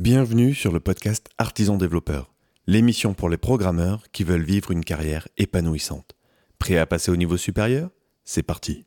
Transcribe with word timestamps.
Bienvenue 0.00 0.54
sur 0.54 0.72
le 0.72 0.80
podcast 0.80 1.28
Artisan 1.36 1.76
Développeur, 1.76 2.32
l'émission 2.66 3.12
pour 3.12 3.28
les 3.28 3.36
programmeurs 3.36 4.04
qui 4.12 4.24
veulent 4.24 4.40
vivre 4.40 4.70
une 4.70 4.82
carrière 4.82 5.28
épanouissante. 5.36 6.16
Prêt 6.58 6.78
à 6.78 6.86
passer 6.86 7.10
au 7.10 7.16
niveau 7.16 7.36
supérieur? 7.36 7.90
C'est 8.24 8.42
parti. 8.42 8.86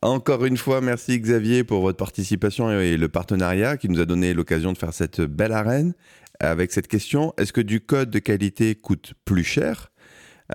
Encore 0.00 0.44
une 0.44 0.56
fois, 0.56 0.80
merci 0.80 1.18
Xavier 1.18 1.64
pour 1.64 1.80
votre 1.80 1.96
participation 1.96 2.70
et 2.70 2.96
le 2.96 3.08
partenariat 3.08 3.76
qui 3.76 3.88
nous 3.88 3.98
a 3.98 4.06
donné 4.06 4.32
l'occasion 4.32 4.72
de 4.72 4.78
faire 4.78 4.94
cette 4.94 5.20
belle 5.20 5.54
arène 5.54 5.94
avec 6.38 6.70
cette 6.70 6.86
question 6.86 7.34
est-ce 7.36 7.52
que 7.52 7.60
du 7.60 7.80
code 7.80 8.10
de 8.10 8.20
qualité 8.20 8.76
coûte 8.76 9.14
plus 9.24 9.42
cher? 9.42 9.90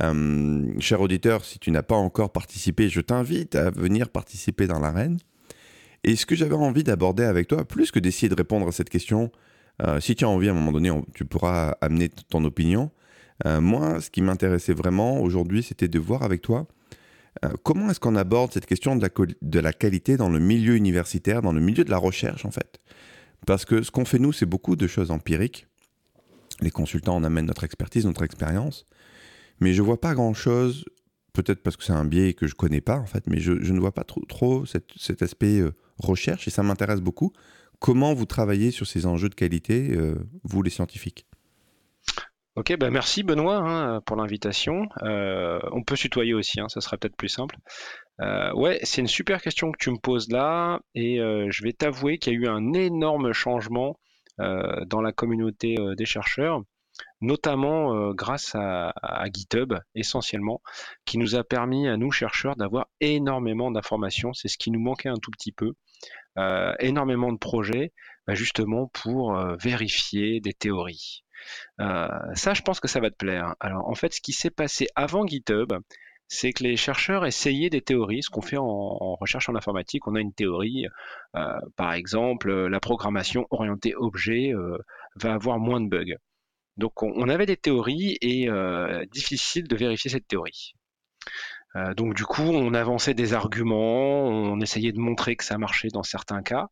Euh, 0.02 0.74
Cher 0.80 1.02
auditeur, 1.02 1.44
si 1.44 1.60
tu 1.60 1.72
n'as 1.72 1.84
pas 1.84 1.98
encore 1.98 2.32
participé, 2.32 2.88
je 2.88 3.02
t'invite 3.02 3.56
à 3.56 3.70
venir 3.70 4.08
participer 4.08 4.66
dans 4.66 4.80
l'arène. 4.80 5.18
Et 6.08 6.16
ce 6.16 6.28
que 6.28 6.36
j'avais 6.36 6.54
envie 6.54 6.84
d'aborder 6.84 7.24
avec 7.24 7.48
toi, 7.48 7.66
plus 7.66 7.90
que 7.90 7.98
d'essayer 7.98 8.30
de 8.30 8.36
répondre 8.36 8.68
à 8.68 8.72
cette 8.72 8.90
question, 8.90 9.32
euh, 9.82 10.00
si 10.00 10.16
tu 10.16 10.24
as 10.24 10.30
envie 10.30 10.48
à 10.48 10.52
un 10.52 10.54
moment 10.54 10.72
donné, 10.72 10.91
tu 11.16 11.26
pourras 11.26 11.72
amener 11.82 12.09
ton 12.30 12.46
opinion. 12.46 12.91
Euh, 13.48 13.59
moi, 13.59 14.00
ce 14.00 14.12
qui 14.12 14.22
m'intéressait 14.22 14.73
vraiment 14.73 15.20
aujourd'hui, 15.20 15.63
c'était 15.63 15.88
de 15.88 15.98
voir 15.98 16.22
avec 16.22 16.44
toi 16.44 16.68
euh, 17.44 17.49
comment 17.63 17.90
est-ce 17.90 17.99
qu'on 17.99 18.16
aborde 18.16 18.54
cette 18.54 18.68
question 18.68 18.96
de 18.96 19.60
la, 19.60 19.73
qualité 19.73 20.16
dans 20.16 20.30
le 20.30 20.38
milieu 20.38 20.76
universitaire, 20.76 21.41
dans 21.41 21.52
le 21.52 21.60
milieu 21.60 21.84
de 21.84 21.90
la 21.90 21.98
recherche 21.98 22.46
en 22.46 22.52
fait. 22.52 22.80
Parce 23.48 23.66
que 23.66 23.82
ce 23.82 23.90
qu'on 23.90 24.05
fait 24.05 24.20
nous, 24.20 24.32
c'est 24.32 24.46
beaucoup 24.46 24.76
de 24.76 24.85
choses 24.85 25.10
empiriques. 25.10 25.66
Les 26.62 26.72
consultants, 26.72 27.18
on 27.18 27.24
amène 27.24 27.48
notre 27.48 27.63
expertise, 27.63 28.05
notre 28.05 28.24
expérience. 28.24 28.85
Mais 29.60 29.74
je 29.74 29.82
vois 29.82 29.99
pas 29.99 30.13
grand-chose, 30.13 30.85
peut-être 31.35 31.62
parce 31.62 31.77
que 31.77 31.84
c'est 31.84 31.94
un 31.94 32.05
biais 32.05 32.34
que 32.34 32.48
je 32.48 32.55
connais 32.55 32.81
pas 32.81 32.98
en 32.98 33.05
fait, 33.05 33.27
mais 33.27 33.39
je, 33.39 33.52
ne 33.52 33.80
vois 33.80 33.93
pas 33.93 34.03
trop, 34.03 34.66
cet 34.66 35.21
aspect 35.21 35.62
recherche 35.99 36.48
et 36.48 36.52
ça 36.52 36.63
m'intéresse 36.63 37.02
beaucoup. 37.02 37.34
Comment 37.80 38.13
vous 38.13 38.26
travaillez 38.26 38.71
sur 38.71 38.88
ces 38.88 39.05
enjeux 39.05 39.30
de 39.30 39.35
qualité, 39.35 39.91
euh, 39.91 40.16
vous 40.43 40.62
les 40.62 40.70
scientifiques? 40.70 41.26
Ok, 42.55 42.76
bah 42.77 42.90
merci 42.90 43.23
Benoît 43.23 43.57
hein, 43.57 44.01
pour 44.05 44.15
l'invitation. 44.15 44.87
Euh, 45.04 45.60
on 45.73 45.84
peut 45.84 45.95
tutoyer 45.95 46.34
aussi, 46.34 46.62
hein, 46.62 46.70
ça 46.70 46.79
serait 46.79 46.98
peut-être 46.98 47.18
plus 47.18 47.27
simple. 47.27 47.57
Euh, 48.21 48.54
ouais, 48.54 48.79
c'est 48.84 49.01
une 49.01 49.07
super 49.07 49.41
question 49.41 49.73
que 49.73 49.77
tu 49.77 49.91
me 49.91 49.98
poses 49.98 50.29
là, 50.29 50.79
et 50.93 51.17
je 51.17 51.63
vais 51.63 51.73
t'avouer 51.73 52.17
qu'il 52.17 52.34
y 52.34 52.35
a 52.38 52.40
eu 52.40 52.48
un 52.48 52.73
énorme 52.73 53.34
changement 53.34 53.99
dans 54.38 55.01
la 55.01 55.12
communauté 55.12 55.76
des 55.98 56.05
chercheurs, 56.05 56.62
notamment 57.26 58.12
grâce 58.13 58.55
à, 58.55 58.93
GitHub 59.34 59.73
essentiellement, 59.95 60.62
qui 61.05 61.18
nous 61.18 61.35
a 61.35 61.43
permis 61.43 61.87
à 61.87 61.98
nous 61.98 62.12
chercheurs 62.12 62.55
d'avoir 62.55 62.87
énormément 63.01 63.71
d'informations. 63.71 64.34
C'est 64.34 64.47
ce 64.47 64.57
qui 64.57 64.72
nous 64.72 64.79
manquait 64.79 65.09
un 65.09 65.17
tout 65.17 65.31
petit 65.31 65.51
peu. 65.51 65.73
Euh, 66.38 66.73
énormément 66.79 67.31
de 67.31 67.38
projets 67.38 67.94
bah, 68.28 68.34
justement 68.34 68.88
pour 68.88 69.38
euh, 69.38 69.56
vérifier 69.56 70.41
des 70.41 70.53
théories. 70.53 71.23
Euh, 71.79 72.09
ça, 72.34 72.53
je 72.53 72.62
pense 72.62 72.81
que 72.81 72.90
ça 72.90 73.00
va 73.00 73.09
te 73.09 73.16
plaire. 73.16 73.56
Alors, 73.62 73.88
en 73.88 73.95
fait, 73.95 74.13
ce 74.13 74.19
qui 74.19 74.34
s'est 74.34 74.50
passé 74.50 74.88
avant 74.95 75.25
GitHub, 75.25 75.72
c'est 76.28 76.51
que 76.51 76.63
les 76.63 76.75
chercheurs 76.75 77.25
essayaient 77.25 77.69
des 77.69 77.81
théories, 77.81 78.22
ce 78.23 78.29
qu'on 78.29 78.41
fait 78.41 78.57
en, 78.57 79.16
recherche 79.16 79.47
en 79.47 79.56
informatique. 79.56 80.07
On 80.07 80.16
a 80.16 80.19
une 80.19 80.34
théorie, 80.34 80.88
par 81.75 81.94
exemple, 81.94 82.51
la 82.51 82.79
programmation 82.79 83.45
orientée 83.51 83.94
objet 83.95 84.51
va 85.16 85.35
avoir 85.35 85.59
moins 85.59 85.79
de 85.79 85.88
bugs. 85.88 86.16
Donc 86.78 87.03
on, 87.03 87.29
avait 87.29 87.45
des 87.45 87.57
théories 87.57 88.18
et 88.22 88.50
difficile 89.12 89.68
de 89.68 89.75
vérifier 89.75 90.12
cette 90.12 90.28
théorie. 90.28 90.73
Euh, 91.75 91.94
donc 91.94 92.13
du 92.16 92.23
coup, 92.23 92.44
on 92.44 92.73
avançait 92.73 93.13
des 93.13 93.34
arguments, 93.34 94.23
on 94.28 94.59
essayait 94.62 94.94
de 94.94 95.00
montrer 95.00 95.35
que 95.35 95.44
ça 95.44 95.57
marchait 95.57 95.90
dans 95.90 96.03
certains 96.03 96.41
cas, 96.41 96.67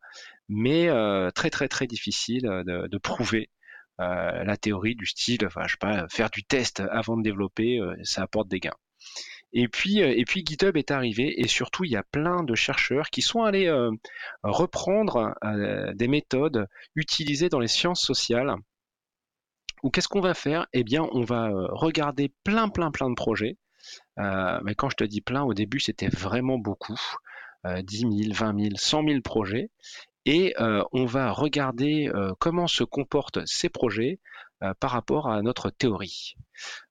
mais 0.48 0.88
euh, 0.88 1.30
très 1.30 1.50
très 1.50 1.68
très 1.68 1.86
difficile 1.86 2.46
euh, 2.46 2.88
de, 2.88 2.98
prouver 2.98 3.50
la 3.98 4.56
théorie 4.56 4.96
du 4.96 5.06
style, 5.06 5.46
enfin, 5.46 5.62
je 5.66 5.72
sais 5.72 5.78
pas, 5.78 6.08
faire 6.08 6.28
du 6.28 6.42
test 6.42 6.82
avant 6.90 7.16
de 7.16 7.22
développer, 7.22 7.78
ça 8.02 8.22
apporte 8.22 8.48
des 8.48 8.58
gains. 8.58 8.74
Et 9.52 9.68
puis, 9.68 10.00
et 10.00 10.24
puis 10.24 10.42
GitHub 10.44 10.76
est 10.76 10.90
arrivé 10.90 11.40
et 11.40 11.46
surtout 11.46 11.84
il 11.84 11.92
y 11.92 11.96
a 11.96 12.02
plein 12.02 12.42
de 12.42 12.56
chercheurs 12.56 13.10
qui 13.10 13.22
sont 13.22 13.44
allés 13.44 13.70
reprendre 14.42 15.36
des 15.94 16.08
méthodes 16.08 16.66
utilisées 16.96 17.48
dans 17.48 17.60
les 17.60 17.68
sciences 17.68 18.02
sociales. 18.02 18.56
Ou 19.84 19.90
qu'est-ce 19.90 20.08
qu'on 20.08 20.20
va 20.20 20.34
faire? 20.34 20.66
Eh 20.72 20.82
bien, 20.82 21.06
on 21.12 21.22
va 21.22 21.50
regarder 21.68 22.32
plein 22.42 22.68
plein 22.68 22.90
plein 22.90 23.08
de 23.08 23.14
projets 23.14 23.56
euh, 24.18 24.58
mais 24.64 24.74
quand 24.74 24.90
je 24.90 24.96
te 24.96 25.04
dis 25.04 25.20
plein, 25.20 25.42
au 25.42 25.54
début, 25.54 25.80
c'était 25.80 26.08
vraiment 26.08 26.58
beaucoup. 26.58 27.00
10 27.64 28.00
000, 28.00 28.12
20 28.34 28.60
000, 28.60 28.70
100 28.76 29.08
000 29.08 29.20
projets. 29.22 29.70
Et 30.26 30.54
euh, 30.60 30.82
on 30.92 31.06
va 31.06 31.32
regarder 31.32 32.10
euh, 32.14 32.32
comment 32.38 32.66
se 32.66 32.84
comportent 32.84 33.40
ces 33.46 33.68
projets 33.70 34.20
par 34.80 34.90
rapport 34.90 35.28
à 35.28 35.42
notre 35.42 35.70
théorie. 35.70 36.36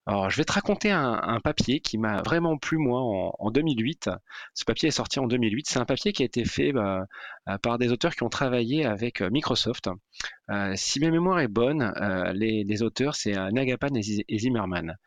Alors, 0.06 0.30
je 0.30 0.36
vais 0.36 0.44
te 0.44 0.52
raconter 0.52 0.92
un, 0.92 1.40
papier 1.42 1.80
qui 1.80 1.98
m'a 1.98 2.22
vraiment 2.22 2.58
plu, 2.58 2.78
moi, 2.78 3.00
en, 3.40 3.52
2008. 3.52 4.10
Ce 4.54 4.66
papier 4.66 4.90
est 4.90 4.92
sorti 4.92 5.20
en 5.20 5.28
2008. 5.28 5.66
C'est 5.70 5.80
un 5.80 5.86
papier 5.86 6.12
qui 6.12 6.24
a 6.24 6.26
été 6.26 6.44
fait 6.44 6.74
bah, 6.74 7.06
euh, 7.48 7.58
par 7.60 7.78
des 7.78 7.92
auteurs 7.92 8.14
qui 8.14 8.24
ont 8.24 8.30
travaillé 8.30 8.86
avec 8.86 9.22
euh, 9.22 9.30
Microsoft. 9.30 9.90
Euh, 10.50 10.74
si 10.76 11.00
ma 11.00 11.10
mémoire 11.10 11.40
est 11.40 11.48
bonne, 11.48 11.94
les, 12.34 12.84
auteurs, 12.84 13.16
c'est 13.16 13.32
Nagapan 13.52 13.96
et 13.96 14.38
Zimmerman. 14.38 14.98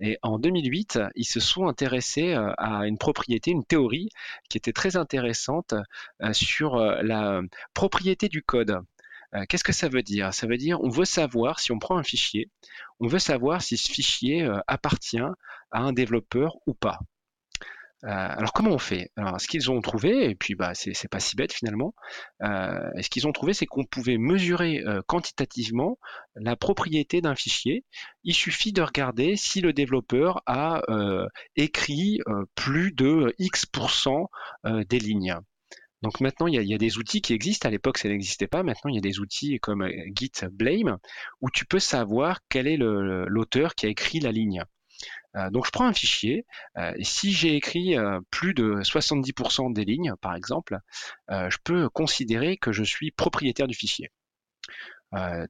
Et 0.00 0.18
en 0.22 0.38
2008, 0.38 1.00
ils 1.14 1.24
se 1.24 1.40
sont 1.40 1.66
intéressés 1.66 2.34
à 2.58 2.86
une 2.86 2.98
propriété, 2.98 3.52
une 3.52 3.64
théorie 3.64 4.10
qui 4.50 4.58
était 4.58 4.72
très 4.72 4.96
intéressante 4.96 5.74
sur 6.32 6.76
la 6.76 7.40
propriété 7.72 8.28
du 8.28 8.42
code. 8.42 8.80
Euh, 9.34 9.44
qu'est-ce 9.48 9.64
que 9.64 9.72
ça 9.72 9.88
veut 9.88 10.02
dire? 10.02 10.32
Ça 10.34 10.46
veut 10.46 10.56
dire 10.56 10.80
on 10.82 10.90
veut 10.90 11.04
savoir, 11.04 11.60
si 11.60 11.72
on 11.72 11.78
prend 11.78 11.96
un 11.96 12.02
fichier, 12.02 12.50
on 13.00 13.06
veut 13.06 13.18
savoir 13.18 13.62
si 13.62 13.76
ce 13.76 13.90
fichier 13.90 14.42
euh, 14.42 14.60
appartient 14.66 15.18
à 15.18 15.80
un 15.80 15.92
développeur 15.92 16.56
ou 16.66 16.74
pas. 16.74 16.98
Euh, 18.04 18.08
alors 18.08 18.52
comment 18.52 18.72
on 18.72 18.78
fait? 18.78 19.10
Alors 19.16 19.40
ce 19.40 19.46
qu'ils 19.46 19.70
ont 19.70 19.80
trouvé, 19.80 20.28
et 20.28 20.34
puis 20.34 20.54
bah 20.56 20.72
c'est 20.74 21.08
pas 21.08 21.20
si 21.20 21.36
bête 21.36 21.52
finalement, 21.52 21.94
ce 22.40 23.08
qu'ils 23.08 23.28
ont 23.28 23.32
trouvé 23.32 23.54
c'est 23.54 23.64
qu'on 23.64 23.84
pouvait 23.84 24.18
mesurer 24.18 24.82
quantitativement 25.06 25.98
la 26.34 26.56
propriété 26.56 27.20
d'un 27.20 27.36
fichier. 27.36 27.84
Il 28.24 28.34
suffit 28.34 28.72
de 28.72 28.82
regarder 28.82 29.36
si 29.36 29.60
le 29.60 29.72
développeur 29.72 30.42
a 30.46 30.82
écrit 31.54 32.20
plus 32.56 32.90
de 32.90 33.36
X% 33.38 34.28
des 34.64 34.98
lignes. 34.98 35.36
Donc 36.02 36.20
maintenant, 36.20 36.48
il 36.48 36.54
y, 36.54 36.74
a, 36.74 36.78
des 36.78 36.98
outils 36.98 37.20
qui 37.20 37.32
existent. 37.32 37.68
À 37.68 37.70
l'époque, 37.70 37.98
ça 37.98 38.08
n'existait 38.08 38.48
pas. 38.48 38.62
Maintenant, 38.62 38.90
il 38.90 38.96
y 38.96 38.98
a 38.98 39.02
des 39.02 39.20
outils 39.20 39.58
comme 39.60 39.82
euh, 39.82 39.92
Git 40.14 40.32
Blame 40.50 40.98
où 41.40 41.50
tu 41.50 41.64
peux 41.64 41.78
savoir 41.78 42.40
quel 42.48 42.66
est 42.66 42.76
l'auteur 42.76 43.74
qui 43.74 43.86
a 43.86 43.88
écrit 43.88 44.20
la 44.20 44.32
ligne. 44.32 44.64
Euh, 45.36 45.50
donc 45.50 45.64
je 45.64 45.70
prends 45.70 45.86
un 45.86 45.94
fichier, 45.94 46.44
euh, 46.76 46.92
si 47.00 47.32
j'ai 47.32 47.56
écrit 47.56 47.96
plus 48.30 48.52
de 48.52 48.82
70% 48.82 49.72
des 49.72 49.84
lignes, 49.84 50.12
par 50.20 50.34
exemple, 50.34 50.78
je 51.28 51.56
peux 51.64 51.88
considérer 51.88 52.56
que 52.56 52.72
je 52.72 52.82
suis 52.82 53.10
propriétaire 53.12 53.66
du 53.66 53.74
fichier. 53.74 54.10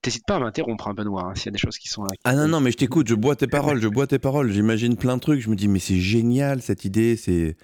T'hésites 0.02 0.26
pas 0.26 0.36
à 0.36 0.38
m'interrompre, 0.40 0.88
hein, 0.88 0.94
Benoît, 0.94 1.24
hein, 1.24 1.34
s'il 1.34 1.46
y 1.46 1.48
a 1.48 1.52
des 1.52 1.58
choses 1.58 1.78
qui 1.78 1.88
sont... 1.88 2.04
ah 2.24 2.34
non, 2.34 2.48
non, 2.48 2.60
mais 2.60 2.72
je 2.72 2.76
t'écoute, 2.76 3.08
je 3.08 3.14
bois 3.14 3.36
tes 3.36 3.46
paroles, 3.46 3.80
je 3.80 3.88
bois 3.88 4.06
tes 4.06 4.18
paroles, 4.18 4.50
j'imagine 4.50 4.96
plein 4.96 5.16
de 5.16 5.20
trucs, 5.20 5.40
je 5.40 5.48
me 5.50 5.56
dis, 5.56 5.68
mais 5.68 5.78
c'est 5.78 6.00
génial 6.00 6.62
cette 6.62 6.84
idée, 6.84 7.16
c'est 7.16 7.56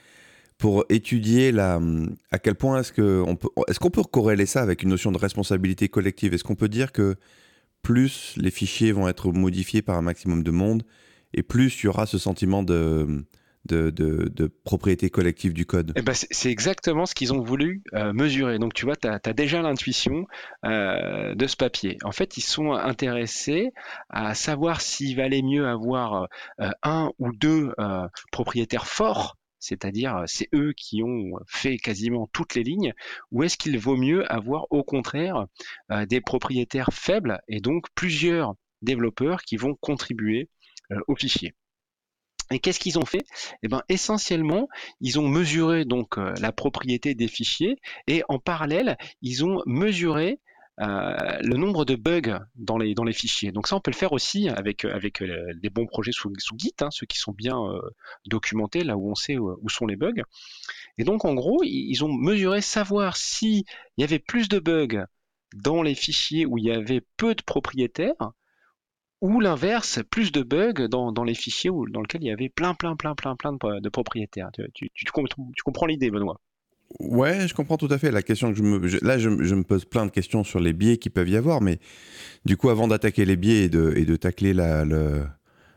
pour 0.59 0.85
étudier 0.89 1.53
la, 1.53 1.81
à 2.33 2.39
quel 2.39 2.57
point 2.57 2.81
est-ce 2.81 2.93
qu'on 2.93 3.37
peut, 3.37 3.49
est 3.69 3.79
qu'on 3.79 3.91
peut 3.91 4.03
corréler 4.03 4.45
ça 4.45 4.61
avec 4.61 4.83
une 4.83 4.91
notion 4.91 5.13
de 5.13 5.19
responsabilité 5.19 5.89
collective? 5.89 6.35
Est-ce 6.35 6.45
qu'on 6.45 6.57
peut 6.57 6.69
dire 6.69 6.91
que 6.93 7.15
plus 7.83 8.35
les 8.37 8.51
fichiers 8.51 8.93
vont 8.93 9.09
être 9.09 9.33
modifiés 9.33 9.83
par 9.83 9.97
un 9.97 10.03
maximum 10.03 10.43
de 10.43 10.51
monde, 10.51 10.83
et 11.33 11.43
plus 11.43 11.81
il 11.81 11.87
y 11.87 11.89
aura 11.89 12.07
ce 12.07 12.19
sentiment 12.19 12.65
de, 12.65 13.25
de, 13.67 13.91
de, 13.91 14.47
propriété 14.65 15.11
collective 15.11 15.53
du 15.53 15.65
code? 15.65 15.93
Eh 15.95 16.03
ben 16.03 16.13
C'est 16.15 16.51
exactement 16.51 17.07
ce 17.07 17.15
qu'ils 17.15 17.33
ont 17.33 17.41
voulu 17.41 17.83
euh, 17.95 18.13
mesurer. 18.13 18.59
Donc 18.59 18.75
tu 18.75 18.85
vois, 18.85 18.97
tu 18.97 19.07
as, 19.09 19.33
déjà 19.33 19.63
l'intuition 19.63 20.27
euh, 20.65 21.37
de 21.37 21.47
ce 21.47 21.57
papier. 21.57 21.99
En 22.03 22.13
fait, 22.13 22.37
ils 22.37 22.43
sont 22.43 22.73
intéressés 22.73 23.71
à 24.09 24.35
savoir 24.35 24.81
s'il 24.81 25.17
valait 25.17 25.43
mieux 25.43 25.67
avoir 25.67 26.29
euh, 26.61 26.71
un 26.82 27.12
ou 27.21 27.32
deux 27.32 27.71
propriétaires 28.32 28.87
forts 28.87 29.37
c'est-à-dire 29.58 30.16
euh, 30.16 30.25
c'est 30.26 30.49
eux 30.55 30.72
qui 30.76 31.02
ont 31.02 31.38
fait 31.46 31.78
quasiment 31.78 32.28
toutes 32.32 32.55
les 32.55 32.62
lignes, 32.62 32.94
ou 33.31 33.43
est-ce 33.43 33.56
qu'il 33.56 33.78
vaut 33.78 33.96
mieux 33.96 34.31
avoir 34.32 34.66
au 34.70 34.82
contraire 34.82 35.46
euh, 35.90 36.06
des 36.06 36.20
propriétaires 36.20 36.90
faibles 36.93 37.40
et 37.49 37.60
donc 37.60 37.87
plusieurs 37.94 38.55
développeurs 38.82 39.43
qui 39.43 39.56
vont 39.56 39.75
contribuer 39.81 40.49
euh, 40.93 41.00
au 41.08 41.16
fichier? 41.16 41.55
Et 42.50 42.60
qu'est-ce 42.60 42.81
qu'ils 42.81 42.99
ont 42.99 43.05
fait? 43.05 43.26
Eh 43.62 43.69
ben, 43.69 43.82
essentiellement, 43.90 44.69
ils 45.02 45.20
ont 45.20 45.28
mesuré 45.28 45.84
donc 45.84 46.16
la 46.16 46.50
propriété 46.50 47.14
des 47.14 47.28
fichiers 47.28 47.76
et 48.06 48.22
en 48.31 48.38
parallèle, 48.38 48.96
ils 49.20 49.44
ont 49.44 49.62
mesuré 49.66 50.40
euh, 50.40 50.57
le 50.79 51.57
nombre 51.57 51.85
de 51.85 51.97
bugs 51.97 52.39
dans 52.55 52.79
les, 52.79 52.95
dans 52.95 53.05
les 53.05 53.13
fichiers. 53.13 53.53
Donc 53.53 53.67
ça, 53.67 53.77
on 53.77 53.81
peut 53.81 53.91
le 53.91 53.97
faire 53.97 54.13
aussi 54.13 54.49
avec, 54.49 54.85
avec 54.85 55.23
euh, 55.23 55.53
des 55.61 55.71
bons 55.71 55.87
projets 55.87 56.13
sous, 56.13 56.33
sous 56.39 56.57
Git, 56.59 56.75
hein, 56.81 56.89
ceux 56.91 57.07
qui 57.07 57.19
sont 57.19 57.33
bien 57.33 57.59
euh, 57.59 57.81
documentés, 58.27 58.85
là 58.85 58.97
où 58.97 59.11
on 59.11 59.15
sait 59.15 59.39
où, 59.39 59.69
sont 59.69 59.87
les 59.87 59.97
bugs. 59.97 60.23
Et 60.99 61.05
donc, 61.05 61.25
en 61.25 61.35
gros, 61.35 61.63
ils 61.65 62.05
ont 62.05 62.13
mesuré 62.13 62.61
savoir 62.61 63.17
s'il 63.17 63.65
y 63.97 64.05
avait 64.05 64.19
plus 64.19 64.49
de 64.49 64.59
bugs 64.59 65.05
dans 65.55 65.83
les 65.83 65.95
fichiers 65.95 66.47
où 66.47 66.59
il 66.59 66.65
y 66.65 66.71
avait 66.71 67.03
peu 67.17 67.35
de 67.35 67.43
propriétaires 67.43 68.33
ou 69.21 69.41
l'inverse, 69.41 70.01
plus 70.11 70.31
de 70.31 70.43
bugs 70.43 70.87
dans, 70.89 71.25
les 71.25 71.35
fichiers 71.35 71.71
où, 71.71 71.89
dans 71.89 72.03
lesquels 72.03 72.23
il 72.23 72.29
y 72.29 72.33
avait 72.33 72.49
plein, 72.49 72.75
plein, 72.75 72.95
plein, 72.95 73.17
plein, 73.17 73.35
plein 73.35 73.53
de, 73.53 73.89
propriétaires. 73.89 74.51
Tu, 74.75 74.91
tu, 74.95 75.05
comprends 75.65 75.87
l'idée, 75.87 76.11
Benoît? 76.11 76.41
Ouais, 77.00 77.46
je 77.46 77.55
comprends 77.55 77.76
tout 77.76 77.88
à 77.90 77.99
fait. 77.99 78.11
La 78.11 78.23
question 78.23 78.50
que 78.50 78.58
je 78.58 78.62
me, 78.62 78.79
là, 79.02 79.19
je, 79.19 79.29
me 79.29 79.62
pose 79.62 79.85
plein 79.85 80.06
de 80.06 80.11
questions 80.11 80.43
sur 80.43 80.58
les 80.58 80.73
biais 80.73 80.96
qui 80.96 81.11
peuvent 81.11 81.29
y 81.29 81.37
avoir, 81.37 81.61
mais 81.61 81.79
du 82.44 82.56
coup, 82.56 82.70
avant 82.70 82.88
d'attaquer 82.88 83.25
les 83.25 83.37
biais 83.37 83.64
et 83.64 83.69
de, 83.69 83.93
et 83.96 84.05
de 84.05 84.17
tacler 84.17 84.55
la, 84.55 84.85
le, 84.85 85.26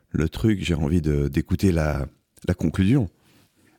le 0.09 0.29
truc, 0.29 0.63
j'ai 0.63 0.73
envie 0.73 1.01
d'écouter 1.01 1.71
la, 1.71 2.07
la 2.47 2.53
conclusion. 2.53 3.09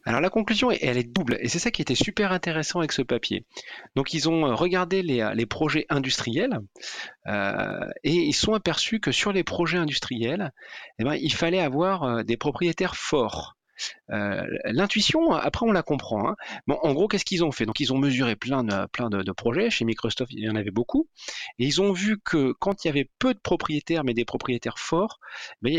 Alors 0.04 0.20
la 0.20 0.30
conclusion, 0.30 0.70
elle 0.72 0.98
est 0.98 1.04
double, 1.04 1.38
et 1.40 1.48
c'est 1.48 1.60
ça 1.60 1.70
qui 1.70 1.80
était 1.80 1.94
super 1.94 2.32
intéressant 2.32 2.80
avec 2.80 2.90
ce 2.90 3.02
papier. 3.02 3.46
Donc 3.94 4.14
ils 4.14 4.28
ont 4.28 4.46
euh, 4.46 4.54
regardé 4.54 5.00
les, 5.02 5.20
euh, 5.20 5.46
projets 5.46 5.86
industriels, 5.90 6.58
euh, 7.28 7.88
et 8.02 8.12
ils 8.12 8.32
sont 8.32 8.54
aperçus 8.54 8.98
que 8.98 9.12
sur 9.12 9.32
les 9.32 9.44
projets 9.44 9.78
industriels, 9.78 10.50
eh 10.98 11.04
ben, 11.04 11.14
il 11.14 11.32
fallait 11.32 11.60
avoir 11.60 12.24
des 12.24 12.36
propriétaires 12.36 12.96
forts. 12.96 13.56
L'intuition, 14.08 15.32
après 15.32 15.66
on 15.66 15.72
la 15.72 15.82
comprend. 15.82 16.28
Hein. 16.28 16.36
Bon, 16.66 16.78
en 16.82 16.92
gros, 16.92 17.08
qu'est-ce 17.08 17.24
qu'ils 17.24 17.44
ont 17.44 17.52
fait? 17.52 17.66
Donc 17.66 17.80
ils 17.80 17.92
ont 17.92 17.98
mesuré 17.98 18.36
plein 18.36 18.64
de, 18.64 18.86
plein 18.88 19.10
de, 19.10 19.32
projets. 19.32 19.70
Chez 19.70 19.84
Microsoft, 19.84 20.32
il 20.32 20.44
y 20.44 20.50
en 20.50 20.56
avait 20.56 20.70
beaucoup. 20.70 21.08
Et 21.58 21.66
ils 21.66 21.80
ont 21.80 21.92
vu 21.92 22.18
que 22.24 22.52
quand 22.60 22.84
il 22.84 22.88
y 22.88 22.90
avait 22.90 23.10
peu 23.18 23.34
de 23.34 23.38
propriétaires, 23.38 24.04
mais 24.04 24.14
des 24.14 24.24
propriétaires 24.24 24.78
forts, 24.78 25.20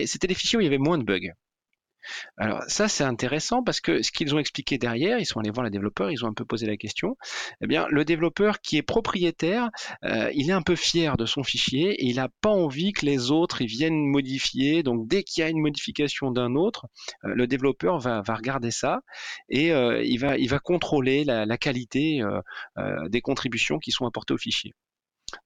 c'était 0.05 0.27
des 0.27 0.33
fichiers 0.33 0.57
où 0.57 0.61
il 0.61 0.65
y 0.65 0.67
avait 0.67 0.77
moins 0.77 0.97
de 0.97 1.03
bugs. 1.03 1.33
Alors 2.37 2.63
ça 2.67 2.87
c'est 2.87 3.03
intéressant 3.03 3.63
parce 3.63 3.81
que 3.81 4.01
ce 4.01 4.11
qu'ils 4.11 4.33
ont 4.35 4.39
expliqué 4.39 4.77
derrière, 4.77 5.19
ils 5.19 5.25
sont 5.25 5.39
allés 5.39 5.51
voir 5.51 5.63
les 5.63 5.69
développeurs, 5.69 6.11
ils 6.11 6.23
ont 6.25 6.27
un 6.27 6.33
peu 6.33 6.45
posé 6.45 6.65
la 6.65 6.77
question. 6.77 7.17
Eh 7.61 7.67
bien 7.67 7.87
le 7.89 8.05
développeur 8.05 8.61
qui 8.61 8.77
est 8.77 8.81
propriétaire, 8.81 9.69
euh, 10.03 10.31
il 10.33 10.49
est 10.49 10.53
un 10.53 10.61
peu 10.61 10.75
fier 10.75 11.17
de 11.17 11.25
son 11.25 11.43
fichier 11.43 11.91
et 11.91 12.05
il 12.05 12.17
n'a 12.17 12.29
pas 12.41 12.49
envie 12.49 12.93
que 12.93 13.05
les 13.05 13.31
autres 13.31 13.63
viennent 13.63 14.05
modifier. 14.05 14.83
Donc 14.83 15.07
dès 15.07 15.23
qu'il 15.23 15.41
y 15.41 15.45
a 15.45 15.49
une 15.49 15.61
modification 15.61 16.31
d'un 16.31 16.55
autre, 16.55 16.87
euh, 17.25 17.33
le 17.35 17.47
développeur 17.47 17.99
va, 17.99 18.21
regarder 18.33 18.71
ça 18.71 19.01
et 19.49 19.71
euh, 19.71 20.03
il, 20.03 20.17
va, 20.17 20.37
il 20.37 20.49
va 20.49 20.59
contrôler 20.59 21.23
la, 21.23 21.57
qualité 21.57 22.21
des 23.09 23.21
contributions 23.21 23.79
qui 23.79 23.91
sont 23.91 24.05
apportées 24.05 24.33
au 24.33 24.37
fichier. 24.37 24.73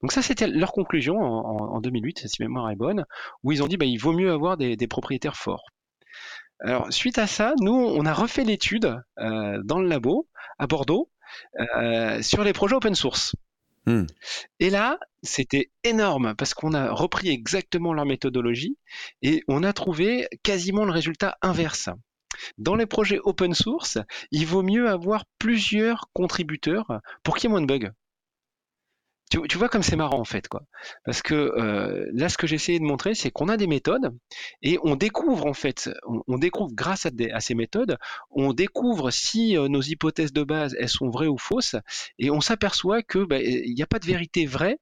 Donc 0.02 0.12
ça, 0.12 0.22
c'était 0.22 0.46
leur 0.46 0.72
conclusion 0.72 1.16
en, 1.18 1.80
2008, 1.80 2.26
si 2.26 2.42
mémoire 2.42 2.70
est 2.70 2.76
bonne, 2.76 3.04
où 3.42 3.52
ils 3.52 3.62
ont 3.62 3.66
dit 3.66 3.76
bah, 3.76 3.84
il 3.84 3.98
vaut 3.98 4.12
mieux 4.12 4.32
avoir 4.32 4.56
des 4.56 4.86
propriétaires 4.86 5.36
forts. 5.36 5.64
Alors, 6.60 6.92
suite 6.92 7.18
à 7.18 7.26
ça, 7.26 7.54
nous, 7.60 7.72
on 7.72 8.04
a 8.04 8.12
refait 8.12 8.44
l'étude 8.44 9.00
euh, 9.18 9.60
dans 9.64 9.78
le 9.78 9.88
labo 9.88 10.28
à 10.58 10.66
Bordeaux 10.66 11.10
euh, 11.60 12.20
sur 12.22 12.42
les 12.42 12.52
projets 12.52 12.74
open 12.74 12.94
source. 12.94 13.34
Hmm. 13.86 14.06
Et 14.60 14.70
là, 14.70 14.98
c'était 15.22 15.70
énorme 15.84 16.34
parce 16.36 16.54
qu'on 16.54 16.74
a 16.74 16.90
repris 16.90 17.28
exactement 17.28 17.92
leur 17.92 18.06
méthodologie 18.06 18.76
et 19.22 19.42
on 19.48 19.62
a 19.62 19.72
trouvé 19.72 20.28
quasiment 20.42 20.84
le 20.84 20.92
résultat 20.92 21.38
inverse. 21.42 21.88
Dans 22.58 22.74
les 22.74 22.86
projets 22.86 23.18
open 23.22 23.54
source, 23.54 23.98
il 24.30 24.46
vaut 24.46 24.62
mieux 24.62 24.88
avoir 24.88 25.24
plusieurs 25.38 26.10
contributeurs 26.12 27.00
pour 27.22 27.36
qu'il 27.36 27.48
y 27.48 27.50
ait 27.50 27.50
moins 27.50 27.62
de 27.62 27.66
bugs 27.66 27.90
tu, 29.30 29.58
vois 29.58 29.68
comme 29.68 29.82
c'est 29.82 29.96
marrant 29.96 30.20
en 30.20 30.24
fait 30.24 30.48
quoi. 30.48 30.62
Parce 31.04 31.22
que 31.22 31.34
euh, 31.34 32.08
là 32.12 32.28
ce 32.28 32.38
que 32.38 32.46
j'ai 32.46 32.56
essayé 32.56 32.78
de 32.78 32.84
montrer 32.84 33.14
c'est 33.14 33.30
qu'on 33.30 33.48
a 33.48 33.56
des 33.56 33.66
méthodes 33.66 34.10
et 34.62 34.78
on 34.82 34.96
découvre 34.96 35.46
en 35.46 35.54
fait 35.54 35.90
on, 36.26 36.38
découvre 36.38 36.72
grâce 36.72 37.06
à, 37.06 37.40
ces 37.40 37.54
méthodes 37.54 37.98
on 38.30 38.52
découvre 38.52 39.10
si 39.10 39.56
euh, 39.56 39.68
nos 39.68 39.82
hypothèses 39.82 40.32
de 40.32 40.42
base 40.42 40.76
elles 40.78 40.88
sont 40.88 41.10
vraies 41.10 41.26
ou 41.26 41.38
fausses 41.38 41.76
et 42.18 42.30
on 42.30 42.40
s'aperçoit 42.40 43.02
que 43.02 43.24
bah, 43.24 43.40
il 43.40 43.74
n'y 43.74 43.82
a 43.82 43.86
pas 43.86 43.98
de 43.98 44.06
vérité 44.06 44.46
vraie 44.46 44.78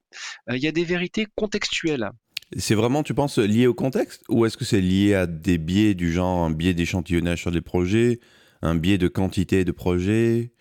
euh, 0.51 0.57
il 0.57 0.63
y 0.63 0.69
a 0.69 0.73
des 0.73 0.85
vérités 0.85 1.27
contextuelles. 1.35 2.11
C'est 2.57 2.77
vraiment, 2.77 3.03
tu 3.03 3.13
penses, 3.13 3.39
lié 3.39 3.67
au 3.67 3.75
contexte 3.75 4.23
Ou 4.29 4.47
est-ce 4.47 4.57
que 4.57 4.65
c'est 4.65 4.81
lié 4.81 5.15
à 5.15 5.27
des 5.27 5.59
biais 5.59 5.95
du 5.95 6.13
genre 6.13 6.45
un 6.45 6.51
biais 6.51 6.75
d'échantillonnage 6.75 7.41
sur 7.41 7.51
des 7.51 7.61
projets, 7.61 8.21
un 8.63 8.77
biais 8.77 8.99
de 8.99 9.09
quantité 9.09 9.65
de 9.65 9.73
projets, 9.73 10.53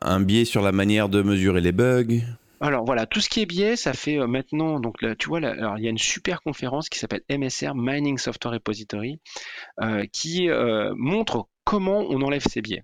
un 0.00 0.20
biais 0.20 0.46
sur 0.46 0.62
la 0.62 0.72
manière 0.72 1.10
de 1.10 1.20
mesurer 1.20 1.60
les 1.60 1.72
bugs? 1.72 2.22
Alors 2.64 2.86
voilà, 2.86 3.04
tout 3.04 3.20
ce 3.20 3.28
qui 3.28 3.42
est 3.42 3.46
biais, 3.46 3.76
ça 3.76 3.92
fait 3.92 4.18
euh, 4.18 4.26
maintenant, 4.26 4.80
donc 4.80 4.96
tu 5.18 5.28
vois, 5.28 5.38
alors, 5.38 5.76
il 5.78 5.84
y 5.84 5.86
a 5.86 5.90
une 5.90 5.98
super 5.98 6.40
conférence 6.40 6.88
qui 6.88 6.98
s'appelle 6.98 7.22
MSR, 7.28 7.74
Mining 7.74 8.16
Software 8.16 8.54
Repository, 8.54 9.20
euh, 9.82 10.06
qui 10.12 10.48
euh, 10.48 10.94
montre 10.96 11.48
comment 11.64 12.06
on 12.08 12.22
enlève 12.22 12.42
ces 12.48 12.62
biais. 12.62 12.82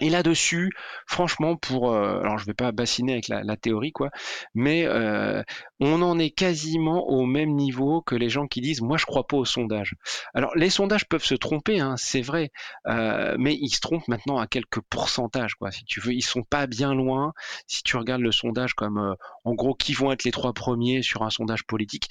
Et 0.00 0.10
là-dessus, 0.10 0.70
franchement, 1.06 1.56
pour 1.56 1.92
euh, 1.92 2.20
alors 2.20 2.38
je 2.38 2.46
vais 2.46 2.54
pas 2.54 2.70
bassiner 2.70 3.12
avec 3.12 3.26
la, 3.26 3.56
théorie 3.56 3.90
quoi, 3.90 4.10
mais 4.54 4.84
euh, 4.86 5.42
on 5.80 6.02
en 6.02 6.20
est 6.20 6.30
quasiment 6.30 7.08
au 7.08 7.26
même 7.26 7.56
niveau 7.56 8.00
que 8.02 8.14
les 8.14 8.28
gens 8.28 8.46
qui 8.46 8.60
disent 8.60 8.80
moi 8.80 8.96
je 8.96 9.06
crois 9.06 9.26
pas 9.26 9.36
aux 9.36 9.44
sondages. 9.44 9.96
Alors 10.34 10.54
les 10.54 10.70
sondages 10.70 11.08
peuvent 11.08 11.24
se 11.24 11.34
tromper, 11.34 11.80
hein, 11.80 11.96
c'est 11.96 12.20
vrai, 12.20 12.52
euh, 12.86 13.34
mais 13.40 13.56
ils 13.60 13.70
se 13.70 13.80
trompent 13.80 14.06
maintenant 14.06 14.38
à 14.38 14.46
quelques 14.46 14.80
pourcentages 14.82 15.56
quoi. 15.56 15.72
Si 15.72 15.84
tu 15.84 16.00
veux, 16.00 16.12
ils 16.12 16.22
sont 16.22 16.44
pas 16.44 16.68
bien 16.68 16.94
loin. 16.94 17.32
Si 17.66 17.82
tu 17.82 17.96
regardes 17.96 18.22
le 18.22 18.30
sondage 18.30 18.74
comme 18.74 19.16
en 19.44 19.54
gros 19.54 19.74
qui 19.74 19.94
vont 19.94 20.12
être 20.12 20.22
les 20.22 20.30
trois 20.30 20.52
premiers 20.52 21.02
sur 21.02 21.22
un 21.22 21.30
sondage 21.30 21.64
politique, 21.64 22.08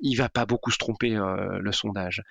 il 0.00 0.14
va 0.16 0.30
pas 0.30 0.46
beaucoup 0.46 0.70
se 0.70 0.78
tromper 0.78 1.10
le 1.10 1.72
sondage. 1.72 2.22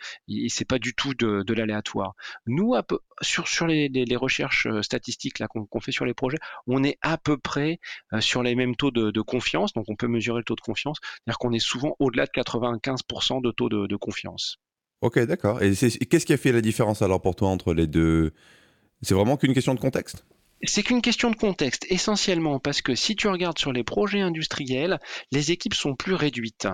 C'est 0.48 0.68
pas 0.68 0.80
du 0.80 0.96
tout 0.96 1.14
de, 1.14 1.54
l'aléatoire. 1.54 2.16
Nous, 2.48 2.74
sur 3.22 3.48
sur 3.48 3.68
les, 3.68 4.16
recherches 4.16 4.68
statistiques 4.82 5.40
là 5.40 5.48
qu'on 5.48 5.80
fait 5.80 5.92
sur 5.92 6.06
les 6.06 6.14
projets, 6.14 6.38
on 6.68 6.84
est 6.84 6.98
à 7.02 7.18
peu 7.18 7.38
près 7.38 7.80
euh, 8.14 8.22
sur 8.22 8.44
les 8.44 8.56
mêmes 8.56 8.76
taux 8.76 8.92
de, 8.92 9.22
confiance. 9.22 9.74
Donc 9.74 9.86
on 9.88 9.96
peut 9.96 10.08
mesurer 10.08 10.40
le 10.40 10.44
taux 10.44 10.56
de 10.56 10.62
confiance, 10.62 10.98
c'est-à-dire 11.02 11.38
qu'on 11.38 11.54
est 11.54 11.60
souvent 11.60 11.96
au-delà 12.00 12.26
de 12.26 12.32
95% 12.32 13.42
de 13.42 13.52
taux 13.52 13.70
de, 13.70 13.96
confiance. 13.96 14.58
Ok, 15.02 15.20
d'accord. 15.20 15.62
Et 15.62 15.74
qu'est-ce 15.74 16.26
qui 16.26 16.34
a 16.34 16.38
fait 16.38 16.52
la 16.52 16.62
différence 16.62 17.02
alors 17.02 17.22
pour 17.22 17.36
toi 17.36 17.50
entre 17.50 17.74
les 17.74 17.88
deux? 17.88 18.34
C'est 19.02 19.14
vraiment 19.14 19.38
qu'une 19.38 19.54
question 19.54 19.74
de 19.74 19.80
contexte? 19.80 20.26
C'est 20.64 20.84
qu'une 20.84 21.02
question 21.02 21.30
de 21.30 21.36
contexte, 21.36 21.86
essentiellement 21.90 22.60
parce 22.60 22.82
que 22.82 22.96
si 22.96 23.16
tu 23.16 23.28
regardes 23.28 23.60
sur 23.60 23.74
les 23.74 23.84
projets 23.84 24.22
industriels, 24.22 25.00
les 25.32 25.52
équipes 25.52 25.74
sont 25.74 25.96
plus 25.96 26.14
réduites. 26.14 26.68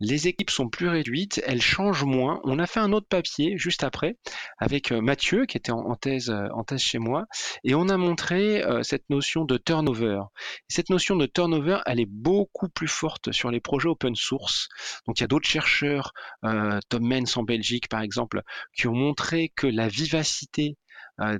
Les 0.00 0.28
équipes 0.28 0.50
sont 0.50 0.68
plus 0.68 0.88
réduites, 0.88 1.40
elles 1.46 1.62
changent 1.62 2.04
moins. 2.04 2.40
On 2.44 2.58
a 2.58 2.66
fait 2.66 2.80
un 2.80 2.92
autre 2.92 3.06
papier 3.08 3.56
juste 3.56 3.84
après 3.84 4.16
avec 4.58 4.92
euh, 4.92 5.00
Mathieu 5.00 5.46
qui 5.46 5.56
était 5.56 5.72
en 5.72 5.94
thèse, 5.94 6.30
euh, 6.30 6.48
en 6.52 6.64
thèse 6.64 6.82
chez 6.82 6.98
moi 6.98 7.26
et 7.64 7.74
on 7.74 7.88
a 7.88 7.96
montré 7.96 8.62
euh, 8.64 8.82
cette 8.82 9.08
notion 9.10 9.44
de 9.44 9.56
turnover. 9.56 10.20
Cette 10.68 10.90
notion 10.90 11.16
de 11.16 11.26
turnover, 11.26 11.78
elle 11.86 12.00
est 12.00 12.10
beaucoup 12.10 12.68
plus 12.68 12.88
forte 12.88 13.32
sur 13.32 13.50
les 13.50 13.60
projets 13.60 13.88
open 13.88 14.16
source. 14.16 14.68
Donc 15.06 15.18
il 15.18 15.22
y 15.22 15.24
a 15.24 15.28
d'autres 15.28 15.48
chercheurs, 15.48 16.12
Tom 16.42 17.02
Menz 17.02 17.36
en 17.36 17.42
Belgique 17.42 17.88
par 17.88 18.02
exemple, 18.02 18.42
qui 18.74 18.88
ont 18.88 18.94
montré 18.94 19.52
que 19.54 19.66
la 19.66 19.88
vivacité 19.88 20.76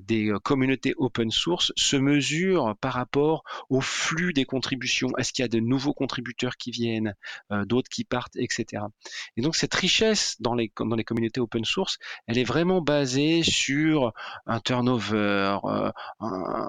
des 0.00 0.28
euh, 0.28 0.38
communautés 0.38 0.94
open 0.99 1.30
source 1.30 1.72
se 1.76 1.96
mesure 1.96 2.76
par 2.80 2.94
rapport 2.94 3.44
au 3.68 3.80
flux 3.80 4.32
des 4.32 4.44
contributions. 4.44 5.10
Est-ce 5.16 5.32
qu'il 5.32 5.42
y 5.42 5.44
a 5.44 5.49
de 5.49 5.60
nouveaux 5.60 5.94
contributeurs 5.94 6.56
qui 6.56 6.70
viennent, 6.70 7.14
euh, 7.50 7.64
d'autres 7.64 7.88
qui 7.88 8.04
partent, 8.04 8.37
etc. 8.37 8.84
Et 9.37 9.42
donc 9.42 9.56
cette 9.56 9.75
richesse 9.75 10.37
dans 10.40 10.54
les, 10.54 10.68
communautés 10.68 11.40
open 11.40 11.64
source, 11.64 11.99
elle 12.26 12.38
est 12.38 12.44
vraiment 12.44 12.80
basée 12.80 13.42
sur 13.42 14.12
un 14.46 14.60
turnover, 14.60 15.58
euh, 15.64 15.90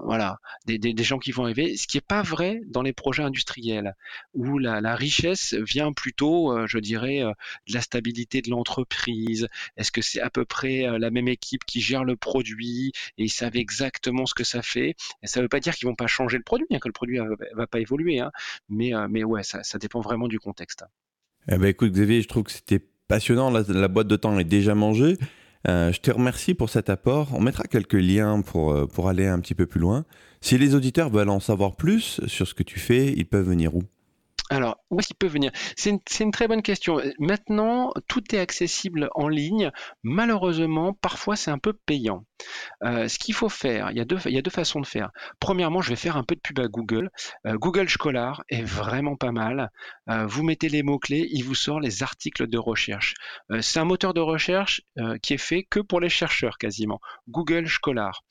voilà, 0.04 0.40
des, 0.66 1.04
gens 1.04 1.20
qui 1.20 1.32
vont 1.32 1.44
arriver, 1.44 1.76
ce 1.78 1.88
qui 1.88 1.98
n'est 1.98 2.02
pas 2.02 2.22
vrai 2.22 2.62
dans 2.68 2.82
les 2.82 2.94
projets 2.94 3.24
industriels, 3.24 3.96
où 4.34 4.58
la 4.58 4.96
richesse 4.96 5.54
vient 5.54 5.92
plutôt, 5.94 6.68
je 6.68 6.78
dirais, 6.78 7.22
de 7.68 7.74
la 7.74 7.82
stabilité 7.82 8.42
de 8.42 8.50
l'entreprise. 8.50 9.48
Est-ce 9.78 9.92
que 9.92 10.02
c'est 10.02 10.22
à 10.22 10.30
peu 10.30 10.46
près 10.46 11.00
la 11.00 11.10
même 11.10 11.28
équipe 11.28 11.66
qui 11.66 11.82
gère 11.82 12.04
le 12.04 12.16
produit 12.16 12.94
et 13.18 13.24
ils 13.24 13.30
savent 13.30 13.56
exactement 13.56 14.26
ce 14.26 14.34
que 14.34 14.44
ça 14.44 14.62
fait. 14.62 14.96
Et 15.24 15.28
ça 15.28 15.40
ne 15.40 15.46
veut 15.46 15.50
pas 15.50 15.60
dire 15.60 15.76
qu'ils 15.76 15.88
vont 15.88 15.96
pas 15.96 16.08
changer 16.08 16.38
le 16.38 16.44
produit, 16.44 16.68
hein, 16.72 16.80
que 16.80 16.88
le 16.88 16.94
produit 16.94 17.20
ne 17.20 17.56
va 17.56 17.68
pas 17.68 17.80
évoluer, 17.80 18.20
hein. 18.20 18.32
mais, 18.70 18.94
euh, 18.96 19.08
mais 19.10 19.24
ouais, 19.24 19.44
ça, 19.44 19.62
dépend 19.80 20.02
vraiment 20.02 20.28
du 20.28 20.40
contexte. 20.40 20.86
Eh 21.48 21.58
ben, 21.58 21.68
écoute 21.68 21.92
Xavier, 21.92 22.22
je 22.22 22.28
trouve 22.28 22.44
que 22.44 22.52
c'était 22.52 22.86
passionnant, 23.08 23.50
la, 23.50 23.88
boîte 23.88 24.08
de 24.08 24.16
temps 24.16 24.38
est 24.40 24.44
déjà 24.44 24.76
mangée. 24.76 25.18
Euh, 25.68 25.92
je 25.92 26.00
te 26.00 26.10
remercie 26.10 26.54
pour 26.54 26.70
cet 26.70 26.90
apport. 26.90 27.30
On 27.34 27.42
mettra 27.42 27.64
quelques 27.66 27.94
liens 27.94 28.42
pour, 28.42 28.72
euh, 28.72 28.88
pour 28.88 29.10
aller 29.10 29.28
un 29.28 29.40
petit 29.40 29.54
peu 29.54 29.66
plus 29.66 29.80
loin. 29.80 30.06
Si 30.40 30.58
les 30.58 30.74
auditeurs 30.74 31.10
veulent 31.10 31.30
en 31.30 31.40
savoir 31.40 31.76
plus 31.76 32.26
sur 32.26 32.48
ce 32.48 32.54
que 32.54 32.64
tu 32.64 32.80
fais, 32.80 33.14
ils 33.14 33.28
peuvent 33.28 33.48
venir 33.48 33.76
où? 33.76 33.84
Alors, 34.50 34.81
où 34.92 35.00
est-ce 35.00 35.08
qu'il 35.08 35.16
peut 35.16 35.28
venir 35.28 35.52
C'est 35.78 35.90
une, 36.20 36.32
très 36.32 36.48
bonne 36.48 36.62
question. 36.62 37.02
Maintenant, 37.18 37.94
tout 38.08 38.36
est 38.36 38.40
accessible 38.40 39.10
en 39.16 39.30
ligne. 39.30 39.72
Malheureusement, 40.04 40.94
parfois 40.94 41.36
c'est 41.36 41.50
un 41.50 41.58
peu 41.58 41.74
payant. 41.74 42.26
Euh, 42.84 43.08
ce 43.08 43.18
qu'il 43.18 43.34
faut 43.34 43.50
faire, 43.50 43.92
il 43.92 43.98
y, 43.98 44.02
a 44.02 44.06
deux, 44.06 44.50
façons 44.50 44.82
de 44.82 44.86
faire. 44.86 45.12
Premièrement, 45.40 45.82
je 45.82 45.90
vais 45.90 45.96
faire 45.96 46.18
un 46.18 46.24
peu 46.24 46.36
de 46.36 46.42
pub 46.42 46.60
à 46.60 46.68
Google. 46.68 47.10
Euh, 47.48 47.56
Google 47.56 47.88
Scholar 47.88 48.44
est 48.50 48.64
vraiment 48.64 49.16
pas 49.16 49.32
mal. 49.32 49.72
Euh, 50.10 50.26
vous 50.26 50.44
mettez 50.44 50.68
les 50.68 50.84
mots-clés, 50.84 51.30
il 51.32 51.44
vous 51.44 51.56
sort 51.56 51.80
les 51.80 52.04
articles 52.04 52.48
de 52.48 52.58
recherche. 52.58 53.14
c'est 53.62 53.80
un 53.80 53.86
moteur 53.86 54.14
de 54.14 54.20
recherche 54.20 54.82
qui 55.22 55.34
est 55.34 55.38
fait 55.38 55.64
que 55.64 55.80
pour 55.80 56.02
les 56.02 56.10
chercheurs 56.10 56.58
quasiment. 56.58 57.00
Google 57.30 57.68
Scholar. 57.68 58.24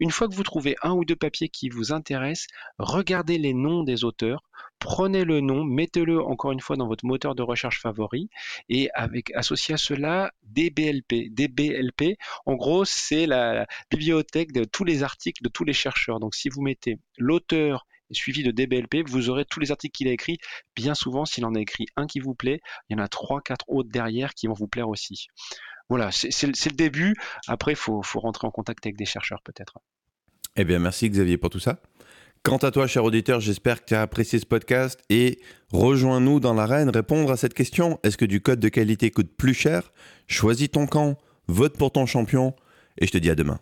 une 0.00 0.10
fois 0.10 0.28
que 0.28 0.34
vous 0.34 0.42
trouvez 0.42 0.76
un 0.82 0.92
ou 0.92 1.04
deux 1.04 1.16
papiers 1.16 1.48
qui 1.48 1.68
vous 1.68 1.92
intéressent, 1.92 2.46
regardez 2.78 3.38
les 3.38 3.52
noms 3.52 3.82
des 3.82 4.04
auteurs 4.04 4.48
prenez 4.78 5.24
le 5.24 5.40
nom, 5.40 5.64
mettez-le 5.98 6.22
encore 6.22 6.52
une 6.52 6.60
fois 6.60 6.76
dans 6.76 6.86
votre 6.86 7.04
moteur 7.04 7.34
de 7.34 7.42
recherche 7.42 7.80
favori 7.80 8.28
et 8.68 8.90
avec 8.94 9.32
associé 9.34 9.74
à 9.74 9.78
cela 9.78 10.32
DBLP. 10.44 11.30
DBLP, 11.30 12.16
en 12.46 12.54
gros, 12.54 12.84
c'est 12.84 13.26
la 13.26 13.66
bibliothèque 13.90 14.52
de 14.52 14.64
tous 14.64 14.84
les 14.84 15.02
articles 15.02 15.42
de 15.42 15.48
tous 15.48 15.64
les 15.64 15.72
chercheurs. 15.72 16.20
Donc 16.20 16.34
si 16.34 16.48
vous 16.48 16.62
mettez 16.62 16.98
l'auteur 17.16 17.86
suivi 18.10 18.42
de 18.42 18.50
DBLP, 18.50 19.06
vous 19.06 19.28
aurez 19.28 19.44
tous 19.44 19.60
les 19.60 19.70
articles 19.70 19.96
qu'il 19.96 20.08
a 20.08 20.12
écrits. 20.12 20.38
Bien 20.74 20.94
souvent, 20.94 21.24
s'il 21.24 21.44
en 21.44 21.54
a 21.54 21.60
écrit 21.60 21.86
un 21.96 22.06
qui 22.06 22.20
vous 22.20 22.34
plaît, 22.34 22.60
il 22.88 22.96
y 22.96 23.00
en 23.00 23.02
a 23.02 23.08
trois, 23.08 23.40
quatre 23.42 23.68
autres 23.68 23.90
derrière 23.90 24.34
qui 24.34 24.46
vont 24.46 24.54
vous 24.54 24.68
plaire 24.68 24.88
aussi. 24.88 25.26
Voilà, 25.90 26.10
c'est 26.10 26.46
le 26.46 26.76
début. 26.76 27.14
Après, 27.46 27.72
il 27.72 27.76
faut 27.76 28.02
rentrer 28.14 28.46
en 28.46 28.50
contact 28.50 28.84
avec 28.86 28.96
des 28.96 29.06
chercheurs 29.06 29.42
peut-être. 29.42 29.78
Eh 30.56 30.64
bien, 30.64 30.78
merci 30.78 31.08
Xavier 31.08 31.36
pour 31.38 31.50
tout 31.50 31.60
ça. 31.60 31.80
Quant 32.42 32.56
à 32.58 32.70
toi, 32.70 32.86
cher 32.86 33.04
auditeur, 33.04 33.40
j'espère 33.40 33.80
que 33.80 33.88
tu 33.88 33.94
as 33.94 34.02
apprécié 34.02 34.38
ce 34.38 34.46
podcast 34.46 35.00
et 35.10 35.38
rejoins-nous 35.70 36.40
dans 36.40 36.54
l'arène 36.54 36.88
répondre 36.88 37.30
à 37.30 37.36
cette 37.36 37.54
question. 37.54 37.98
Est-ce 38.02 38.16
que 38.16 38.24
du 38.24 38.40
code 38.40 38.60
de 38.60 38.68
qualité 38.68 39.10
coûte 39.10 39.30
plus 39.36 39.54
cher? 39.54 39.92
Choisis 40.28 40.70
ton 40.70 40.86
camp, 40.86 41.18
vote 41.48 41.76
pour 41.76 41.92
ton 41.92 42.06
champion 42.06 42.54
et 42.98 43.06
je 43.06 43.12
te 43.12 43.18
dis 43.18 43.30
à 43.30 43.34
demain. 43.34 43.58